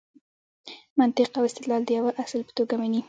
[0.99, 2.99] منطق او استدلال د یوه اصل په توګه مني.